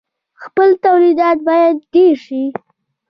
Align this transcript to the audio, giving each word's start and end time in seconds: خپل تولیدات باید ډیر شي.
خپل 0.43 0.69
تولیدات 0.85 1.37
باید 1.47 1.75
ډیر 1.93 2.15
شي. 2.25 2.43